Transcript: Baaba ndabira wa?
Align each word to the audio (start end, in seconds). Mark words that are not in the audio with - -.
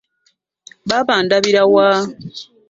Baaba 0.87 1.15
ndabira 1.25 1.63
wa? 1.73 1.89